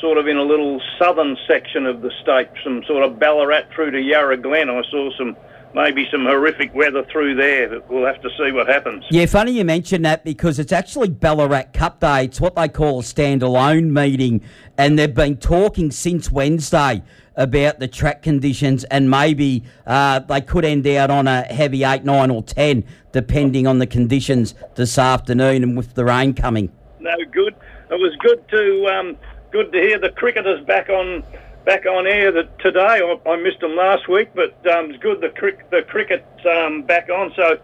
[0.00, 3.90] sort of in a little southern section of the state, some sort of Ballarat through
[3.90, 4.70] to Yarra Glen.
[4.70, 5.36] I saw some
[5.74, 7.80] maybe some horrific weather through there.
[7.88, 9.04] We'll have to see what happens.
[9.10, 12.24] Yeah, funny you mention that because it's actually Ballarat Cup Day.
[12.24, 14.42] It's what they call a standalone meeting,
[14.76, 17.02] and they've been talking since Wednesday
[17.36, 22.04] about the track conditions and maybe uh, they could end out on a heavy 8,
[22.04, 26.70] 9 or 10 depending on the conditions this afternoon and with the rain coming.
[27.00, 27.54] No, good.
[27.90, 29.16] It was good to um,
[29.50, 31.22] good to hear the cricketers back on
[31.64, 32.80] back on air that today.
[32.80, 36.82] I, I missed them last week, but um, it's good the crick the cricket um,
[36.82, 37.32] back on.
[37.36, 37.58] So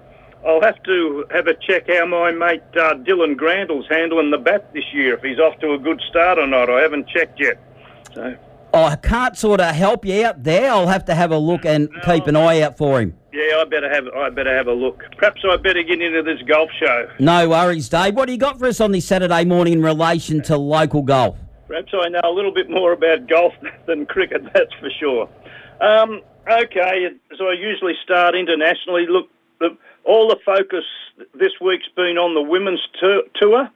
[0.47, 4.73] I'll have to have a check how my mate uh, Dylan Grandle's handling the bat
[4.73, 5.15] this year.
[5.15, 7.59] If he's off to a good start or not, I haven't checked yet.
[8.15, 8.37] So.
[8.75, 10.71] I can't sort of help you out there.
[10.71, 13.17] I'll have to have a look and no, keep an eye out for him.
[13.33, 15.05] Yeah, I better have I better have a look.
[15.17, 17.09] Perhaps I better get into this golf show.
[17.19, 18.15] No worries, Dave.
[18.15, 21.39] What do you got for us on this Saturday morning in relation to local golf?
[21.69, 23.53] Perhaps I know a little bit more about golf
[23.87, 25.29] than cricket, that's for sure.
[25.81, 29.07] Um, okay, so I usually start internationally.
[29.07, 29.29] Look,
[29.61, 30.85] the, all the focus
[31.35, 33.71] this week's been on the women's tour.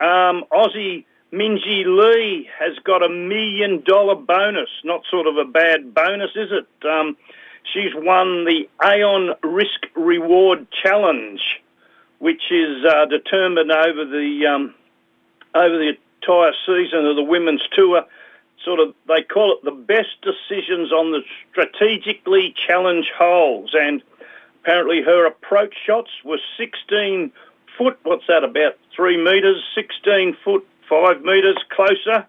[0.00, 4.70] Um, Aussie Minjee Lee has got a million dollar bonus.
[4.84, 6.88] Not sort of a bad bonus, is it?
[6.88, 7.16] Um,
[7.72, 11.40] she's won the Aon Risk Reward Challenge,
[12.20, 14.74] which is uh, determined over the um,
[15.54, 15.94] over the
[16.24, 18.04] entire season of the women's tour.
[18.64, 21.20] Sort of, they call it the best decisions on the
[21.50, 24.02] strategically challenged holes, and
[24.62, 27.30] apparently her approach shots were 16
[27.76, 27.98] foot.
[28.04, 28.44] What's that?
[28.44, 32.26] About three metres, 16 foot five metres closer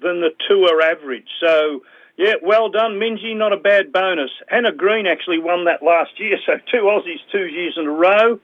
[0.00, 1.28] than the tour average.
[1.40, 1.82] So,
[2.16, 3.36] yeah, well done, Minjee.
[3.36, 4.30] Not a bad bonus.
[4.48, 8.40] Hannah Green actually won that last year, so two Aussies two years in a row.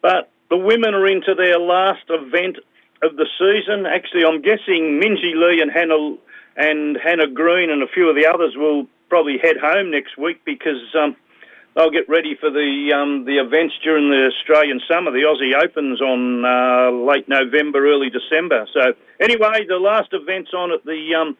[0.00, 2.58] But the women are into their last event
[3.04, 3.86] of the season.
[3.86, 6.16] Actually, I'm guessing Minjee Lee and Hannah
[6.56, 10.40] and Hannah Green and a few of the others will probably head home next week
[10.44, 11.16] because um,
[11.74, 15.10] they'll get ready for the um, the events during the Australian summer.
[15.10, 18.66] The Aussie Opens on uh, late November, early December.
[18.72, 21.36] So anyway, the last event's on at the um,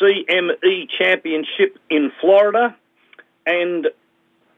[0.00, 2.76] CME Championship in Florida,
[3.46, 3.88] and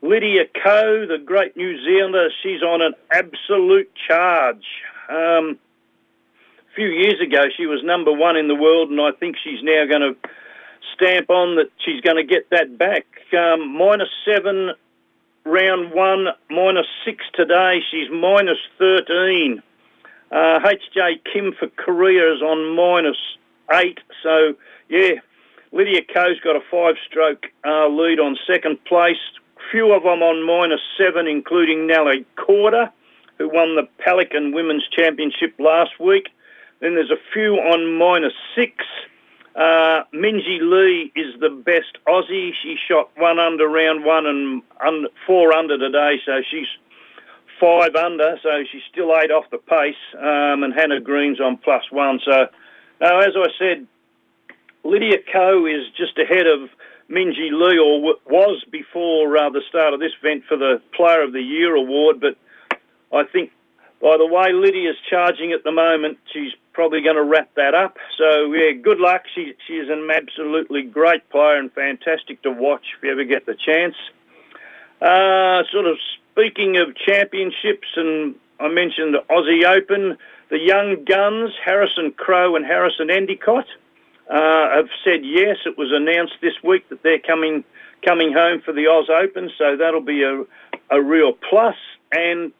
[0.03, 4.65] Lydia Ko, the great New Zealander, she's on an absolute charge.
[5.09, 5.59] Um,
[6.75, 9.84] few years ago, she was number one in the world, and I think she's now
[9.86, 10.28] going to
[10.94, 13.06] stamp on that she's going to get that back.
[13.32, 14.72] Um, minus seven
[15.44, 17.81] round one, minus six today.
[17.91, 19.62] She's minus 13.
[20.31, 23.16] Uh, HJ Kim for Korea is on minus
[23.72, 23.98] eight.
[24.22, 24.54] So,
[24.88, 25.14] yeah,
[25.72, 29.19] Lydia Ko's got a five stroke uh, lead on second place.
[29.70, 32.91] Few of them on minus seven, including Nelly Korda,
[33.38, 36.28] who won the Pelican Women's Championship last week.
[36.81, 38.85] Then there's a few on minus six.
[39.55, 42.53] Uh, Minjee Lee is the best Aussie.
[42.63, 46.69] She shot one under round one and un- four under today, so she's
[47.61, 49.94] five under, so she's still eight off the pace.
[50.17, 52.21] Um, and Hannah Green's on plus one.
[52.25, 52.47] So,
[53.00, 53.87] now, as I said,
[54.85, 56.71] Lydia Ko is just ahead of
[57.11, 61.33] Minjee Lee, or was before uh, the start of this event for the Player of
[61.33, 62.21] the Year award.
[62.21, 62.37] But
[63.12, 63.50] I think
[64.00, 67.99] by the way Lydia's charging at the moment, she's probably going to wrap that up.
[68.17, 69.25] So yeah, good luck.
[69.35, 73.47] She she is an absolutely great player and fantastic to watch if you ever get
[73.47, 73.94] the chance.
[75.00, 75.97] Uh, sort of
[76.32, 80.17] speaking of championships, and I mentioned the Aussie Open,
[80.50, 83.67] the young guns Harrison Crowe and Harrison Endicott
[84.31, 85.56] uh, have said yes.
[85.67, 87.64] It was announced this week that they're coming
[88.05, 90.44] coming home for the Oz Open, so that'll be a
[90.91, 91.76] a real plus.
[92.12, 92.52] And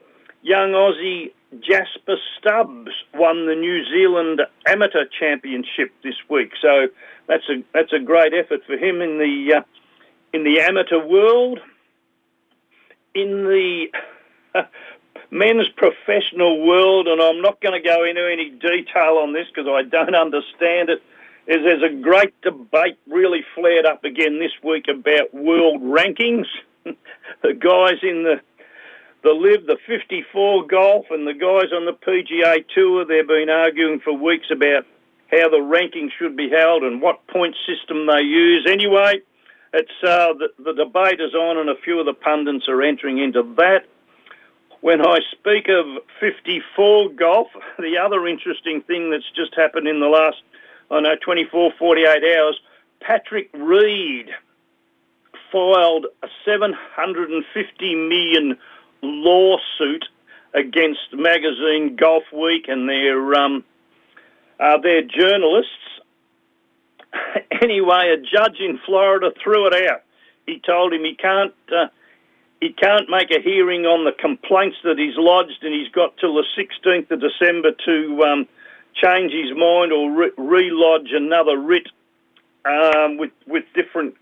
[0.42, 6.52] young Aussie Jasper Stubbs won the New Zealand Amateur Championship this week.
[6.62, 6.88] So
[7.26, 9.62] that's a that's a great effort for him in the uh,
[10.32, 11.60] in the amateur world.
[13.12, 13.87] In the
[15.31, 19.69] men's professional world, and I'm not going to go into any detail on this because
[19.69, 21.02] I don't understand it.
[21.46, 26.46] Is there's a great debate really flared up again this week about world rankings.
[26.84, 28.40] the guys in the
[29.22, 34.00] the LIV, the 54 golf, and the guys on the PGA Tour, they've been arguing
[34.00, 34.87] for weeks about
[35.31, 38.67] how the ranking should be held and what point system they use.
[38.69, 39.20] Anyway,
[39.72, 43.19] it's uh, the, the debate is on, and a few of the pundits are entering
[43.19, 43.84] into that.
[44.81, 50.08] When I speak of 54 golf, the other interesting thing that's just happened in the
[50.08, 50.43] last,
[50.90, 52.61] I know, 24, 48 hours,
[53.00, 54.31] Patrick Reed
[55.52, 58.58] filed a 750 million
[59.02, 60.05] lawsuit
[60.55, 63.64] against magazine Golfweek and their um,
[64.58, 65.70] uh, their journalists.
[67.62, 70.02] anyway, a judge in Florida threw it out.
[70.47, 71.87] He told him he can't uh,
[72.61, 76.35] he can't make a hearing on the complaints that he's lodged, and he's got till
[76.35, 78.49] the 16th of December to um,
[78.94, 81.88] change his mind or re- relodge another writ
[82.64, 84.14] um, with with different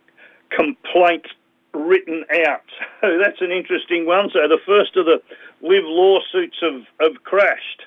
[0.51, 1.31] complaints
[1.75, 2.63] written out.
[3.01, 4.29] So that's an interesting one.
[4.33, 5.23] So the first of the
[5.63, 7.83] LIV lawsuits have, have crashed.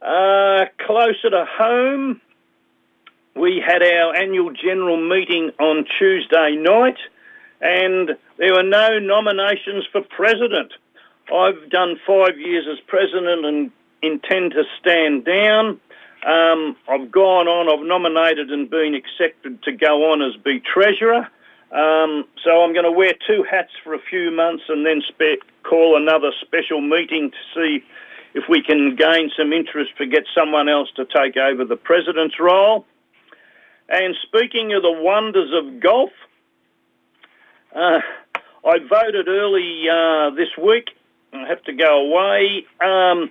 [0.00, 2.20] Uh, closer to home,
[3.34, 6.98] we had our annual general meeting on Tuesday night,
[7.60, 10.72] and there were no nominations for president.
[11.34, 13.70] I've done five years as president and
[14.02, 15.80] intend to stand down.
[16.24, 21.28] Um, I've gone on, I've nominated and been accepted to go on as be treasurer.
[21.72, 25.42] Um, so I'm going to wear two hats for a few months and then spe-
[25.64, 27.84] call another special meeting to see
[28.34, 32.38] if we can gain some interest to get someone else to take over the president's
[32.38, 32.84] role.
[33.88, 36.10] And speaking of the wonders of golf,
[37.74, 38.00] uh,
[38.64, 40.90] I voted early uh, this week.
[41.32, 42.66] I have to go away.
[42.80, 43.30] Um,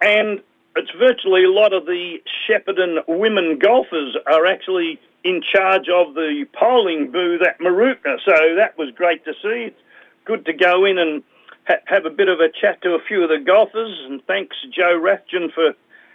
[0.00, 0.40] and
[0.76, 2.18] it's virtually a lot of the
[2.48, 8.18] Shepparton women golfers are actually in charge of the polling booth at Mooroopna.
[8.24, 9.72] So that was great to see.
[9.72, 9.80] It's
[10.26, 11.22] good to go in and
[11.66, 13.98] ha- have a bit of a chat to a few of the golfers.
[14.06, 15.72] And thanks, Joe Rathjen, for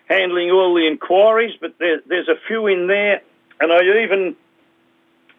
[0.08, 1.56] handling all the inquiries.
[1.60, 3.22] But there, there's a few in there.
[3.60, 4.36] And I even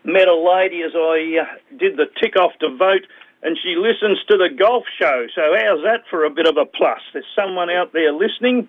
[0.05, 3.07] met a lady as I uh, did the tick off to vote,
[3.43, 5.27] and she listens to the golf show.
[5.35, 7.01] So how's that for a bit of a plus?
[7.13, 8.69] There's someone out there listening.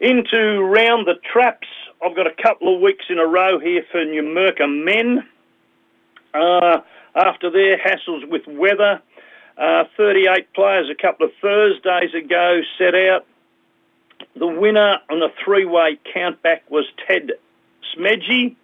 [0.00, 1.66] Into round the traps,
[2.04, 5.26] I've got a couple of weeks in a row here for Numurkah men.
[6.32, 6.80] Uh,
[7.14, 9.00] after their hassles with weather,
[9.56, 13.26] uh, 38 players a couple of Thursdays ago set out.
[14.36, 17.32] The winner on the three-way countback was Ted
[17.96, 18.54] Smedgy,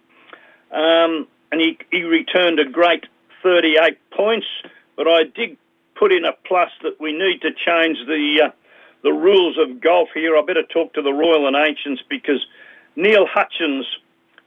[0.71, 3.05] um, and he, he returned a great
[3.43, 4.47] 38 points.
[4.95, 5.57] But I did
[5.95, 8.51] put in a plus that we need to change the uh,
[9.03, 10.35] the rules of golf here.
[10.35, 12.43] I better talk to the Royal and Ancients because
[12.95, 13.85] Neil Hutchins,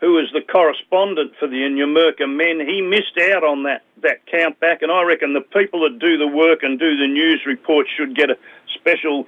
[0.00, 4.58] who is the correspondent for the Numurkah men, he missed out on that, that count
[4.60, 7.90] back, and I reckon the people that do the work and do the news reports
[7.96, 8.38] should get a
[8.74, 9.26] special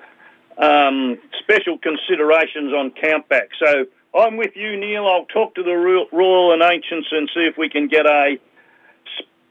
[0.58, 3.48] um, special considerations on countback.
[3.58, 5.06] So I'm with you, Neil.
[5.06, 5.74] I'll talk to the
[6.12, 8.38] Royal and Ancients and see if we can get a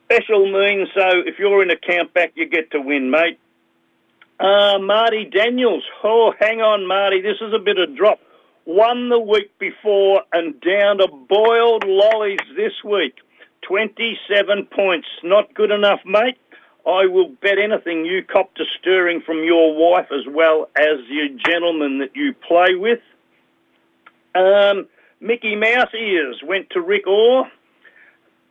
[0.06, 0.90] special means.
[0.94, 3.40] So if you're in a countback, you get to win, mate.
[4.40, 5.84] Uh, Marty Daniels.
[6.04, 7.22] Oh, hang on, Marty.
[7.22, 8.20] This is a bit of drop.
[8.66, 13.16] Won the week before and down to boiled lollies this week.
[13.68, 15.08] 27 points.
[15.24, 16.38] Not good enough, mate.
[16.86, 21.28] I will bet anything you copped a stirring from your wife as well as your
[21.46, 23.00] gentleman that you play with.
[24.34, 24.88] Um,
[25.20, 27.46] Mickey Mouse ears went to Rick Orr.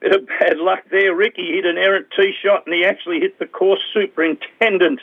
[0.00, 1.34] Bit of bad luck there, Rick.
[1.36, 5.00] He hit an errant tee shot and he actually hit the course superintendent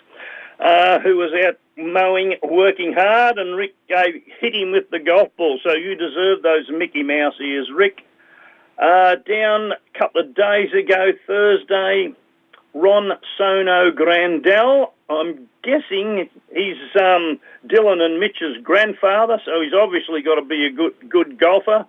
[0.60, 5.30] uh, who was out mowing, working hard, and Rick gave, hit him with the golf
[5.38, 5.60] ball.
[5.64, 8.02] So you deserve those Mickey Mouse ears, Rick.
[8.78, 12.14] Uh, down a couple of days ago, Thursday,
[12.74, 14.92] Ron Sono Grandel.
[15.10, 20.72] I'm guessing he's um, Dylan and Mitch's grandfather, so he's obviously got to be a
[20.72, 21.86] good good golfer.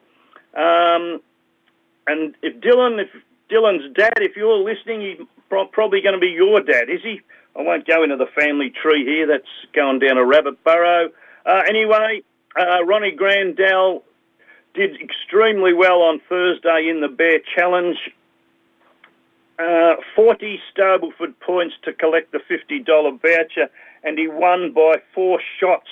[0.54, 1.20] Um,
[2.06, 3.08] and if Dylan, if
[3.50, 7.20] Dylan's dad, if you're listening, he's probably going to be your dad, is he?
[7.58, 9.26] I won't go into the family tree here.
[9.26, 9.44] That's
[9.74, 11.10] going down a rabbit burrow.
[11.44, 12.22] Uh, anyway,
[12.58, 14.02] uh, Ronnie Grandel
[14.74, 17.96] did extremely well on Thursday in the Bear Challenge.
[19.58, 22.84] uh, 40 Stableford points to collect the $50
[23.22, 23.70] voucher,
[24.04, 25.88] and he won by four shots.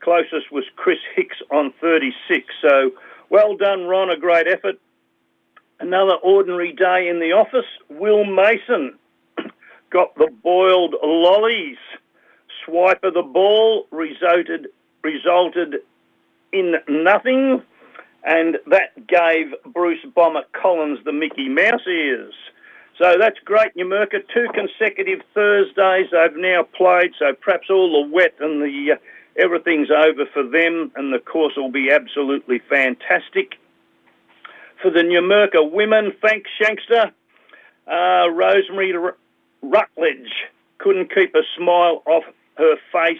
[0.00, 2.44] Closest was Chris Hicks on 36.
[2.60, 2.92] So
[3.30, 4.10] well done, Ron.
[4.10, 4.76] A great effort.
[5.78, 7.64] Another ordinary day in the office.
[7.88, 8.98] Will Mason
[9.90, 11.78] got the boiled lollies.
[12.64, 14.68] Swipe of the ball resulted
[15.02, 15.76] resulted
[16.52, 17.62] in nothing,
[18.24, 22.34] and that gave Bruce Bomber Collins the Mickey Mouse ears.
[22.98, 24.22] So that's great, Numurkah.
[24.32, 28.96] Two consecutive Thursdays they've now played, so perhaps all the wet and the uh,
[29.42, 33.54] everything's over for them, and the course will be absolutely fantastic.
[34.82, 37.12] For the Numurkah women, thanks, Shankster.
[37.86, 38.92] Uh, Rosemary
[39.62, 40.32] Rutledge
[40.78, 42.24] couldn't keep a smile off
[42.56, 43.18] her face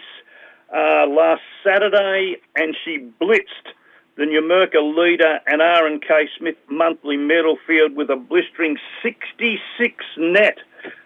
[0.73, 3.73] uh, last Saturday, and she blitzed
[4.15, 10.57] the Numurkah leader and R&K Smith monthly medal field with a blistering 66 net.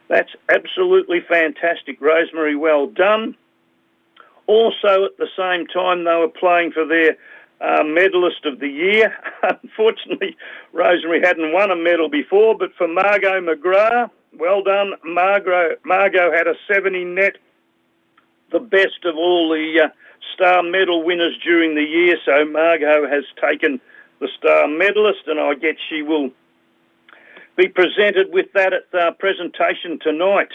[0.08, 2.56] That's absolutely fantastic, Rosemary.
[2.56, 3.36] Well done.
[4.48, 7.18] Also, at the same time, they were playing for their
[7.62, 9.16] uh, medalist of the year.
[9.64, 10.38] Unfortunately,
[10.74, 14.94] Rosemary hadn't won a medal before, but for Margot McGrath, well done.
[15.04, 17.38] Margot, Margot had a 70 net,
[18.52, 19.90] the best of all the uh,
[20.34, 22.18] star medal winners during the year.
[22.26, 23.80] So Margot has taken
[24.20, 26.32] the star medalist, and I guess she will
[27.56, 30.52] be presented with that at the presentation tonight.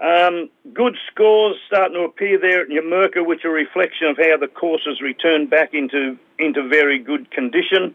[0.00, 4.38] Um, good scores starting to appear there at Numurkah, which are a reflection of how
[4.38, 7.94] the course has returned back into, into very good condition.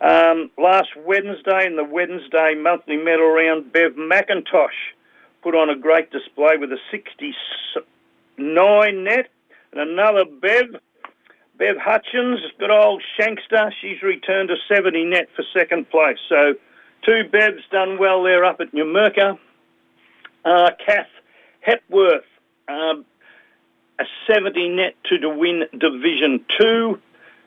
[0.00, 4.94] Um, last Wednesday, in the Wednesday monthly medal round, Bev McIntosh
[5.42, 9.28] put on a great display with a 69 net.
[9.72, 10.76] And another Bev,
[11.58, 16.18] Bev Hutchins, good old Shankster, she's returned a 70 net for second place.
[16.28, 16.54] So
[17.04, 19.38] two Bevs done well there up at Numurkah.
[20.44, 21.08] Uh, Kath
[21.60, 22.24] Hepworth,
[22.68, 23.04] um,
[23.98, 27.00] a 70 net to win Division 2.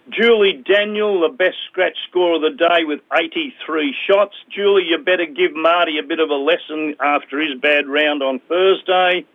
[0.09, 4.35] Julie Daniel, the best scratch score of the day with 83 shots.
[4.49, 8.39] Julie, you better give Marty a bit of a lesson after his bad round on
[8.49, 9.25] Thursday.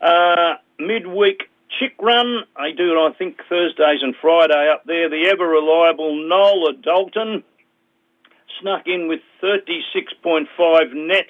[0.00, 5.10] Uh, midweek chick run, I do it, I think, Thursdays and Friday up there.
[5.10, 7.44] The ever reliable Nola Dalton
[8.60, 10.46] snuck in with 36.5
[10.94, 11.26] net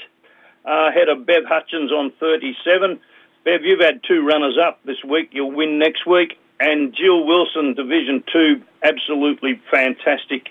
[0.64, 3.00] uh, ahead of Bev Hutchins on 37.
[3.44, 5.30] Bev, you've had two runners up this week.
[5.32, 6.38] You'll win next week.
[6.60, 10.48] And Jill Wilson, Division 2, absolutely fantastic.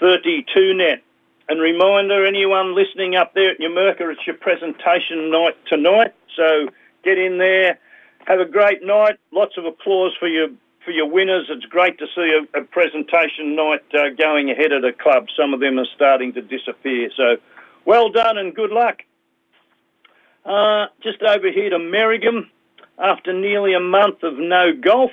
[0.00, 1.02] 32 net.
[1.48, 6.14] And reminder, anyone listening up there at Numurkah, it's your presentation night tonight.
[6.36, 6.68] So
[7.02, 7.78] get in there,
[8.26, 9.18] have a great night.
[9.32, 10.48] Lots of applause for your
[10.84, 11.46] for your winners.
[11.48, 15.26] It's great to see a, a presentation night uh, going ahead at the club.
[15.36, 17.10] Some of them are starting to disappear.
[17.16, 17.36] So
[17.84, 19.02] well done and good luck.
[20.44, 22.48] Uh, just over here to Merrigum,
[22.98, 25.10] after nearly a month of no golf,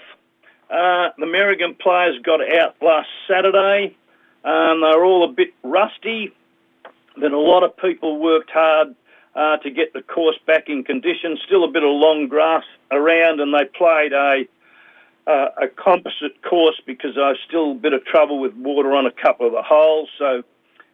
[0.70, 3.96] uh, the Merrigum players got out last Saturday.
[4.44, 6.34] Um, they were all a bit rusty,
[7.18, 8.96] but a lot of people worked hard
[9.36, 11.38] uh, to get the course back in condition.
[11.46, 14.46] Still a bit of long grass around, and they played a
[15.28, 19.12] uh, a composite course because I still a bit of trouble with water on a
[19.12, 20.10] couple of the holes.
[20.20, 20.44] So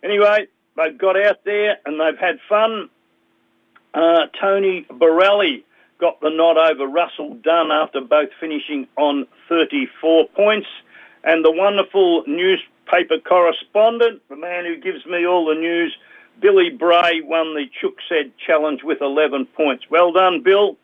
[0.04, 0.48] anyway,
[0.78, 2.90] they've got out there and they've had fun.
[3.94, 5.66] Uh, Tony Borelli
[6.01, 10.67] got the nod over Russell Dunn after both finishing on 34 points.
[11.24, 15.96] And the wonderful newspaper correspondent, the man who gives me all the news,
[16.41, 19.86] Billy Bray, won the Chook Said Challenge with 11 points.
[19.91, 20.75] Well done, Bill.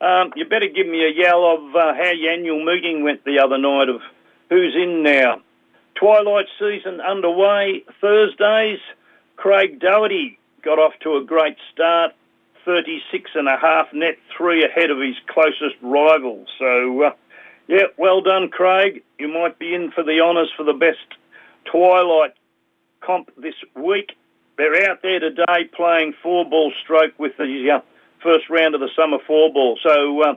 [0.00, 3.38] Um, you better give me a yell of uh, how your annual meeting went the
[3.38, 4.02] other night of
[4.50, 5.40] who's in now.
[5.94, 7.84] Twilight season underway.
[8.00, 8.80] Thursdays,
[9.36, 12.12] Craig Doherty got off to a great start.
[12.66, 16.44] 36 and a half net, three ahead of his closest rival.
[16.58, 17.10] So, uh,
[17.68, 19.02] yeah, well done, Craig.
[19.18, 20.98] You might be in for the honours for the best
[21.64, 22.34] twilight
[23.00, 24.12] comp this week.
[24.58, 27.80] They're out there today playing four ball stroke with the uh,
[28.22, 29.78] first round of the summer four ball.
[29.82, 30.34] So, uh,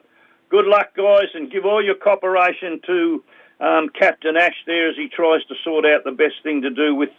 [0.49, 3.23] good luck, guys, and give all your cooperation to
[3.59, 6.95] um, Captain Ash there as he tries to sort out the best thing to do
[6.95, 7.09] with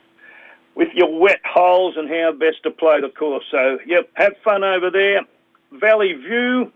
[0.75, 3.45] with your wet holes and how best to play the course.
[3.50, 5.23] So, yep, have fun over there.
[5.73, 6.73] Valley View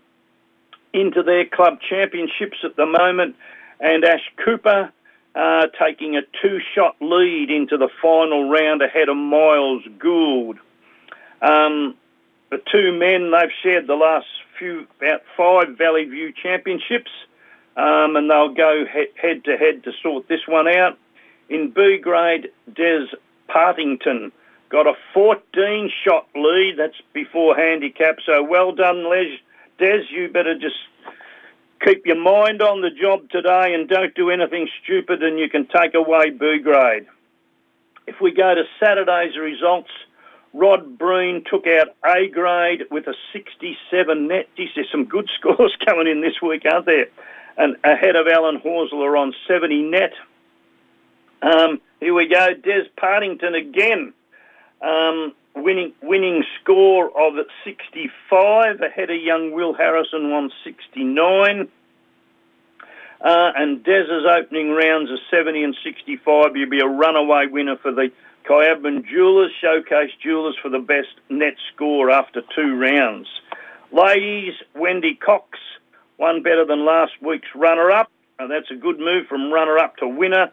[0.93, 3.35] into their club championships at the moment,
[3.79, 4.91] and Ash Cooper
[5.35, 10.57] uh, taking a two-shot lead into the final round ahead of Miles Gould.
[11.41, 11.95] Um,
[12.49, 17.11] the two men, they've shared the last few, about five Valley View championships,
[17.75, 20.97] um, and they'll go head to head to sort this one out.
[21.49, 23.07] In B grade, Des
[23.55, 24.33] Partington
[24.69, 26.75] got a 14 shot lead.
[26.77, 28.17] That's before handicap.
[28.25, 29.39] So well done, Les.
[29.79, 30.75] Des, you better just
[31.85, 35.67] keep your mind on the job today and don't do anything stupid and you can
[35.67, 37.07] take away B grade.
[38.07, 39.89] If we go to Saturday's results,
[40.53, 44.49] Rod Breen took out A grade with a 67 net.
[44.57, 47.07] Geez, there's some good scores coming in this week, aren't there?
[47.57, 50.11] And ahead of Alan Horsler on 70 net.
[51.45, 52.53] Um, here we go.
[52.55, 54.13] Des Partington again.
[54.81, 57.33] Um, winning winning score of
[57.63, 61.69] 65 ahead of young Will Harrison on 69.
[63.21, 66.55] Uh, and Des's opening rounds are 70 and 65.
[66.55, 68.11] You'll be a runaway winner for the
[68.45, 73.27] Kyabram Jewelers, Showcase Jewelers for the best net score after two rounds.
[73.91, 75.57] Ladies, Wendy Cox,
[76.17, 78.11] one better than last week's runner-up.
[78.37, 80.51] And that's a good move from runner-up to winner.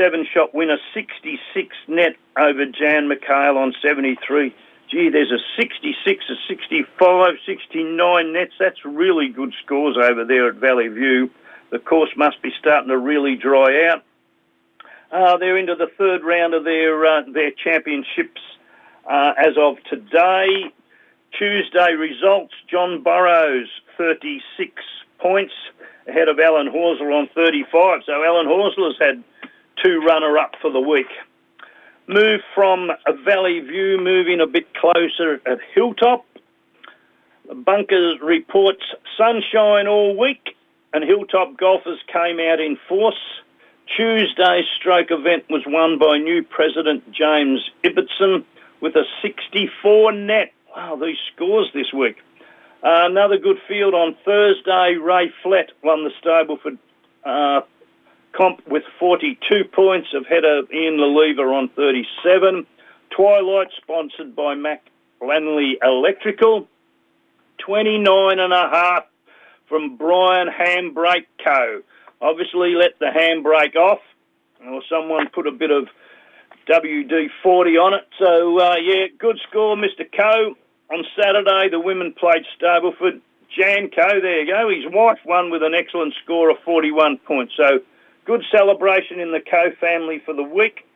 [0.00, 4.54] Seven shot winner, 66 net over Jan McHale on 73.
[4.90, 8.54] Gee, there's a 66, a 65, 69 nets.
[8.58, 11.28] That's really good scores over there at Valley View.
[11.70, 14.02] The course must be starting to really dry out.
[15.12, 18.40] Uh, they're into the third round of their uh, their championships
[19.04, 20.72] uh, as of today.
[21.38, 24.72] Tuesday results: John Burrows 36
[25.18, 25.52] points
[26.08, 28.00] ahead of Alan Horsler on 35.
[28.06, 29.22] So Alan Horsler's had
[29.82, 31.08] two runner-up for the week.
[32.06, 36.24] Move from a Valley View, moving a bit closer at Hilltop.
[37.54, 38.82] Bunkers reports
[39.16, 40.56] sunshine all week,
[40.92, 43.20] and Hilltop golfers came out in force.
[43.96, 48.44] Tuesday's stroke event was won by new president James Ibbotson
[48.80, 50.52] with a 64 net.
[50.74, 52.16] Wow, these scores this week.
[52.82, 54.96] Uh, another good field on Thursday.
[54.96, 56.78] Ray Flett won the Stableford
[57.24, 57.64] uh,
[58.36, 62.66] comp with 42 points ahead of Ian Lelever on 37.
[63.10, 64.84] Twilight sponsored by Mac
[65.20, 66.68] Lanley Electrical.
[67.58, 69.04] 29 and a half
[69.68, 71.82] from Brian Handbrake Co.
[72.20, 74.00] Obviously let the handbrake off
[74.66, 75.88] or someone put a bit of
[76.68, 78.06] WD-40 on it.
[78.18, 80.04] So, uh, yeah, good score, Mr.
[80.14, 80.54] Co.
[80.92, 83.20] On Saturday, the women played Stableford.
[83.56, 84.68] Jan Co, there you go.
[84.68, 87.52] His wife won with an excellent score of 41 points.
[87.56, 87.80] So
[88.24, 90.86] Good celebration in the Co family for the week.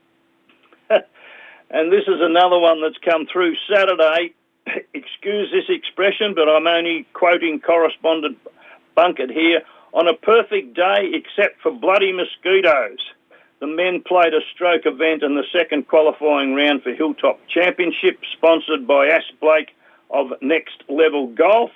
[0.90, 4.34] and this is another one that's come through Saturday.
[4.94, 8.38] Excuse this expression, but I'm only quoting correspondent
[8.94, 9.62] Bunkett here.
[9.92, 12.98] On a perfect day, except for bloody mosquitoes,
[13.60, 18.86] the men played a stroke event in the second qualifying round for Hilltop Championship, sponsored
[18.86, 19.70] by Ash Blake
[20.10, 21.70] of Next Level Golf.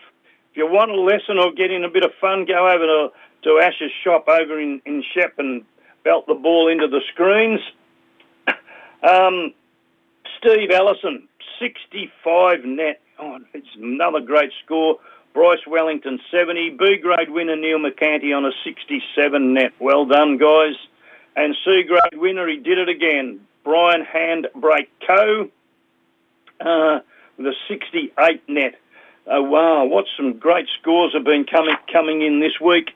[0.51, 3.09] If you want a lesson or get in a bit of fun, go over to
[3.43, 5.65] to Ash's shop over in, in Shep and
[6.05, 7.61] belt the ball into the screens.
[9.01, 9.55] Um,
[10.39, 11.29] Steve Allison,
[11.61, 13.01] 65 net.
[13.21, 14.99] Oh, it's another great score.
[15.35, 16.71] Bryce Wellington, 70.
[16.71, 19.73] B grade winner Neil McCanty on a 67 net.
[19.79, 20.75] Well done, guys.
[21.37, 23.41] And C grade winner, he did it again.
[23.63, 25.49] Brian Handbrake Co.
[26.61, 26.99] Uh,
[27.37, 28.75] with a 68 net.
[29.31, 32.91] Oh, wow, what some great scores have been coming coming in this week.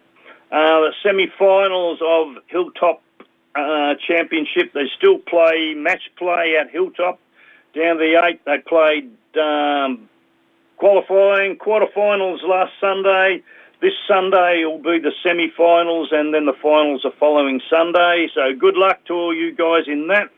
[0.52, 3.02] Uh, the semi-finals of Hilltop
[3.54, 7.18] uh, Championship, they still play match play at Hilltop.
[7.74, 9.10] Down the eight, they played
[9.40, 10.10] um,
[10.76, 13.42] qualifying quarterfinals last Sunday.
[13.80, 18.28] This Sunday will be the semi-finals, and then the finals are following Sunday.
[18.34, 20.28] So good luck to all you guys in that.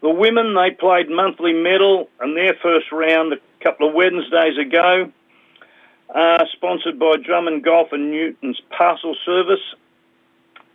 [0.00, 5.12] The women, they played monthly medal and their first round a couple of Wednesdays ago
[6.14, 9.62] uh, sponsored by Drummond Golf and Newton's Parcel Service.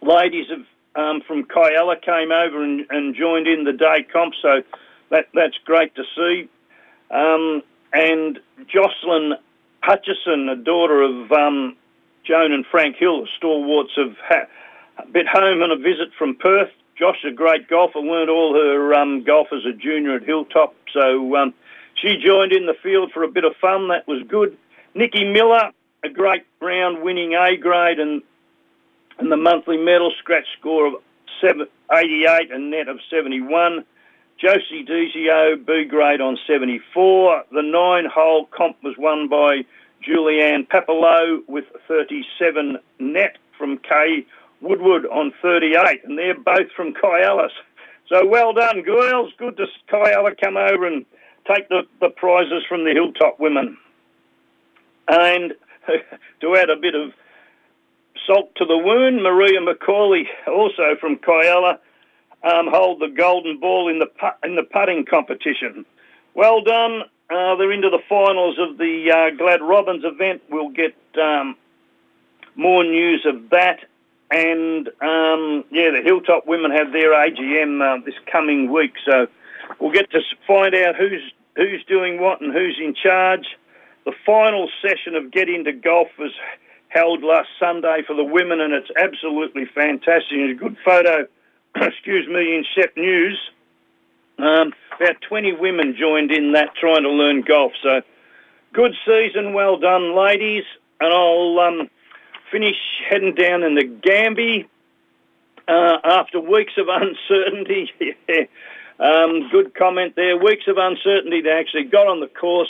[0.02, 0.60] Ladies of,
[1.02, 4.64] um, from Kialla came over and, and, joined in the day comp, so
[5.10, 6.50] that, that's great to see.
[7.12, 7.62] Um,
[7.94, 9.34] and Jocelyn
[9.82, 11.76] Hutchison, a daughter of um,
[12.26, 14.48] Joan and Frank Hill, the stalwarts of ha-
[15.12, 16.70] bit home on a visit from Perth.
[16.98, 21.36] Josh, a great golfer, learned all her um, golf as a junior at Hilltop, so
[21.36, 21.54] um,
[21.96, 23.90] she joined in the field for a bit of fun.
[23.90, 24.58] That was good.
[24.98, 25.70] Nicky Miller,
[26.04, 28.24] a great round winning A grade and
[29.20, 30.96] and the monthly medal scratch score of
[31.44, 33.86] 88 and net of 71.
[34.40, 37.44] Josie Dizio, B grade on 74.
[37.52, 39.66] The nine hole comp was won by
[40.08, 44.26] Julianne Papalo with 37 net from Kay
[44.62, 47.50] Woodward on 38, and they're both from Kyallis.
[48.10, 49.34] So well done, girls.
[49.38, 51.06] Good to Kialla come over and
[51.46, 53.78] take the, the prizes from the Hilltop women.
[55.08, 55.54] And
[56.42, 57.14] to add a bit of
[58.26, 61.80] salt to the wound, Maria McCauley, also from Kialla,
[62.44, 65.86] um, hold the golden ball in the put, in the putting competition.
[66.34, 67.04] Well done.
[67.30, 70.42] Uh, they're into the finals of the uh, Glad Robbins event.
[70.50, 71.58] We'll get um,
[72.56, 73.80] more news of that.
[74.30, 79.28] And um, yeah, the Hilltop women have their AGM uh, this coming week, so
[79.80, 81.22] we'll get to find out who's
[81.56, 83.46] who's doing what and who's in charge.
[84.08, 86.32] The final session of Get Into Golf was
[86.88, 90.30] held last Sunday for the women, and it's absolutely fantastic.
[90.32, 91.28] There's a good photo,
[91.76, 93.38] excuse me, in Shep News.
[94.40, 97.74] Um, about 20 women joined in that trying to learn golf.
[97.84, 98.02] So
[98.72, 100.64] good season, well done, ladies.
[101.02, 101.90] And I'll um,
[102.50, 102.78] finish
[103.10, 104.68] heading down in Nagambie
[105.68, 107.92] uh, after weeks of uncertainty.
[108.00, 108.46] yeah.
[109.02, 110.38] um, good comment there.
[110.38, 111.42] Weeks of uncertainty.
[111.42, 112.70] They actually got on the course,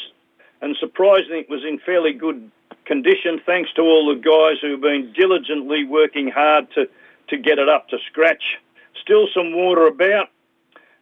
[0.61, 2.51] and surprisingly, it was in fairly good
[2.85, 3.39] condition.
[3.45, 6.89] Thanks to all the guys who've been diligently working hard to
[7.29, 8.57] to get it up to scratch.
[9.01, 10.29] Still some water about.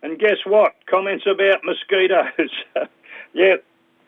[0.02, 0.74] And guess what?
[0.88, 2.52] Comments about mosquitoes.
[3.34, 3.56] yeah,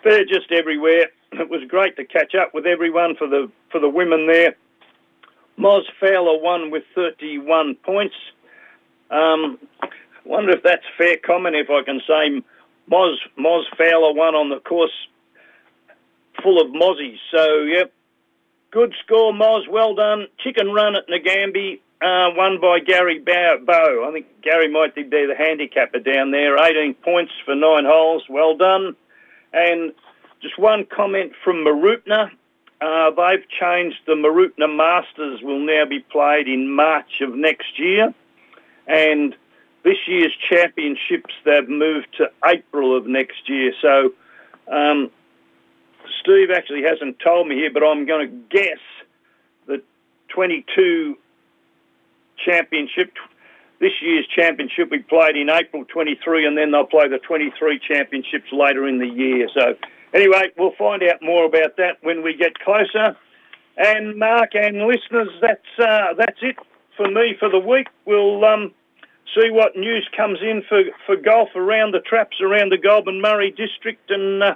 [0.03, 1.07] they're just everywhere.
[1.31, 4.55] It was great to catch up with everyone for the for the women there.
[5.57, 8.15] Moz Fowler won with 31 points.
[9.09, 9.57] Um,
[10.23, 12.43] wonder if that's fair comment if I can say
[12.91, 14.91] Moz Moz Fowler won on the course
[16.41, 17.17] full of mozzies.
[17.31, 17.93] So yep,
[18.71, 19.67] good score, Moz.
[19.69, 20.27] Well done.
[20.39, 24.05] Chicken run at Nagambie uh, won by Gary Bow.
[24.07, 26.57] I think Gary might be the handicapper down there.
[26.57, 28.23] 18 points for nine holes.
[28.29, 28.95] Well done.
[29.51, 29.93] And
[30.41, 32.31] just one comment from Mooroopna.
[32.79, 38.13] Uh, they've changed the Mooroopna Masters will now be played in March of next year.
[38.85, 39.35] And
[39.83, 43.73] this year's championships, they've moved to April of next year.
[43.81, 44.13] So
[44.71, 45.09] um,
[46.21, 48.79] Steve actually hasn't told me here, but I'm going to guess
[49.67, 49.83] that
[50.29, 51.17] 22
[52.43, 53.13] championship.
[53.79, 58.51] This year's championship we played in April 23, and then they'll play the 23 championships
[58.51, 59.47] later in the year.
[59.53, 59.75] So,
[60.13, 63.15] anyway, we'll find out more about that when we get closer.
[63.77, 66.55] And Mark and listeners, that's uh, that's it
[66.95, 67.87] for me for the week.
[68.05, 68.73] We'll um,
[69.35, 73.51] see what news comes in for, for golf around the traps around the Goulburn Murray
[73.51, 74.55] district, and uh,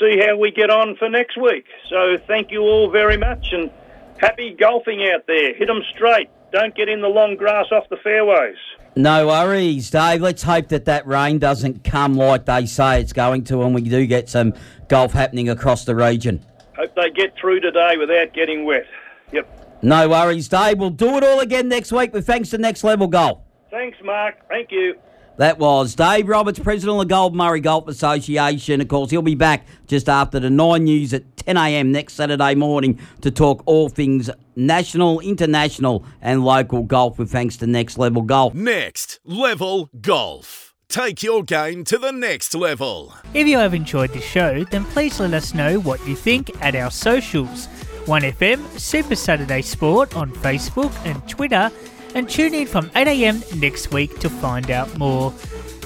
[0.00, 1.64] see how we get on for next week.
[1.88, 3.70] So, thank you all very much, and
[4.18, 5.54] happy golfing out there.
[5.54, 6.28] Hit them straight.
[6.52, 8.56] Don't get in the long grass off the fairways.
[8.96, 10.22] No worries, Dave.
[10.22, 13.82] Let's hope that that rain doesn't come like they say it's going to, and we
[13.82, 14.54] do get some
[14.88, 16.44] golf happening across the region.
[16.76, 18.86] Hope they get through today without getting wet.
[19.32, 19.82] Yep.
[19.82, 20.78] No worries, Dave.
[20.78, 23.38] We'll do it all again next week with thanks to Next Level Golf.
[23.70, 24.36] Thanks, Mark.
[24.48, 24.96] Thank you.
[25.38, 28.80] That was Dave Roberts, President of the Goulburn Murray Golf Association.
[28.80, 31.92] Of course, he'll be back just after the 9 news at 10 a.m.
[31.92, 37.68] next Saturday morning to talk all things national, international, and local golf with thanks to
[37.68, 38.52] Next Level Golf.
[38.52, 40.74] Next Level Golf.
[40.88, 43.14] Take your game to the next level.
[43.32, 46.74] If you have enjoyed the show, then please let us know what you think at
[46.74, 47.68] our socials
[48.06, 51.70] 1FM Super Saturday Sport on Facebook and Twitter
[52.18, 55.32] and tune in from 8am next week to find out more.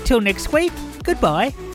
[0.04, 0.72] Till next week,
[1.04, 1.54] goodbye.